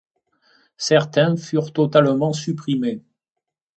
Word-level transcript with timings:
Certains 0.79 1.37
furent 1.37 1.71
totalement 1.73 2.33
supprimés. 2.33 3.03